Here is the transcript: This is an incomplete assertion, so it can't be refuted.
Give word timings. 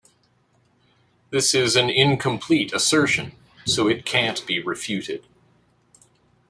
This 1.29 1.53
is 1.53 1.75
an 1.75 1.91
incomplete 1.91 2.73
assertion, 2.73 3.33
so 3.65 3.87
it 3.87 4.03
can't 4.03 4.43
be 4.47 4.59
refuted. 4.59 5.23